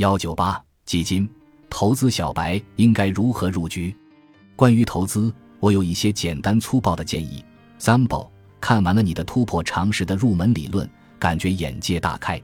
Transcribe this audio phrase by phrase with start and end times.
[0.00, 1.28] 幺九八基金
[1.68, 3.94] 投资小白应该如何入局？
[4.56, 7.44] 关于投资，我有一些简单粗暴的建议。
[7.78, 8.32] 三宝
[8.62, 12.40] 看完了你的突破常识的入门理论，感觉眼界大开。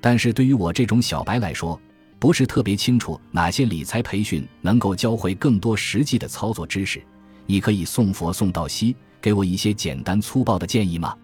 [0.00, 1.80] 但是对于我这种小白来说，
[2.18, 7.00] 不是特别清楚哪些理财培训能够教会更多实际的操作知识。
[7.46, 11.14] 你可以送佛送到西，给我一些简单粗暴的建议吗？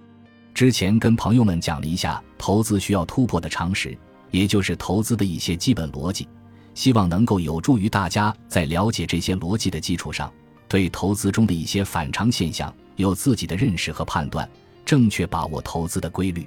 [0.55, 3.99] 之前跟朋友们讲了一下投资需要突破的常识，
[4.35, 6.27] 也就是投资的一些基本逻辑，
[6.75, 10.29] 希望能够有助于大家在了解这些逻辑的基础上，
[10.67, 14.51] 对投资中的一些反常现象有自己的认识和判断，
[14.85, 16.45] 正确把握投资的规律。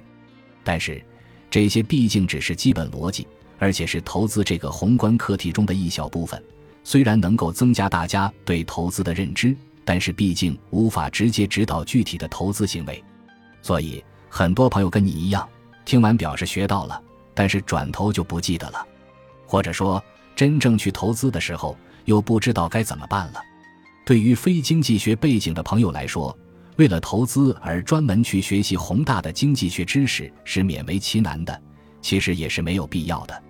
[0.62, 1.02] 但是，
[1.50, 3.26] 这些毕竟只是基本逻辑，
[3.58, 6.42] 而且是投资这个宏观课题中的一小部分。
[6.84, 13.02] 虽然能够增加大家对投资的认知，但是毕竟无法直接指导具体的投资行为。
[13.62, 15.48] 所以，很多朋友跟你一样，
[15.86, 17.02] 听完表示学到了，
[17.38, 18.84] 但是转头就不记得了，
[19.46, 20.02] 或者说
[20.34, 23.40] 真正去投资的时候又不知道该怎么办了。
[24.04, 26.36] 对于非经济学背景的朋友来说，
[26.78, 31.62] 为了投资而专门去学习宏大的经济学知识是勉为其难的，
[32.02, 33.42] 其实也是没有必要的。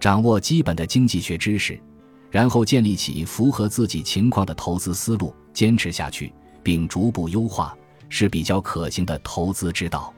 [0.00, 1.78] 掌握基本的经济学知识，
[2.30, 6.32] 然后建立起符合自己情况的投资思路，坚持下去，
[6.62, 7.76] 并逐步优化。
[8.08, 10.14] 是比较可行的投资之道。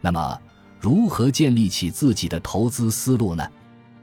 [0.00, 0.38] 那么，
[0.82, 3.48] 如何建立起自己的投资思路呢？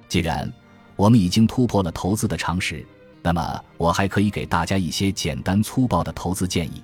[0.08, 0.50] 既然
[0.96, 2.86] 我们已经突破了投资的常识，
[3.22, 6.82] 那么我还可以给大家一些简单粗暴的投资建议，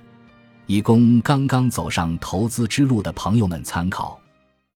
[0.66, 4.20] 以供刚刚走上投资之路的朋友们参考。